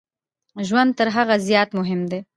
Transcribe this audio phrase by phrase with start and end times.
[0.67, 2.19] ژوند تر هغه زیات مهم دی.